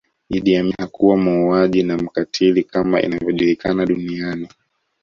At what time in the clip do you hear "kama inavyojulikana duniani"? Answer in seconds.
2.63-4.47